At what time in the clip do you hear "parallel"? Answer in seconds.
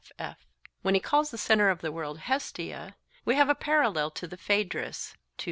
3.53-4.09